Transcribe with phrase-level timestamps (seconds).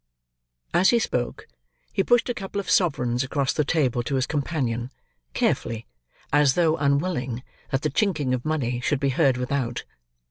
[0.73, 1.45] As he spoke,
[1.93, 4.89] he pushed a couple of sovereigns across the table to his companion,
[5.35, 5.85] carefully,
[6.33, 9.83] as though unwilling that the chinking of money should be heard without.